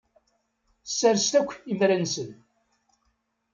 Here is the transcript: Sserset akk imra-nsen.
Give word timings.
Sserset 0.85 1.33
akk 1.39 1.49
imra-nsen. 1.71 2.29